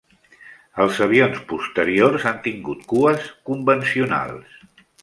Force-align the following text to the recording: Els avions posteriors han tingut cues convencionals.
Els 0.85 1.01
avions 1.07 1.43
posteriors 1.53 2.27
han 2.31 2.41
tingut 2.49 2.83
cues 2.95 3.31
convencionals. 3.53 4.61